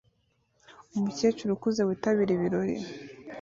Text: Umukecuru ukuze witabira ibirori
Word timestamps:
Umukecuru 0.97 1.51
ukuze 1.53 1.81
witabira 1.87 2.31
ibirori 2.37 2.75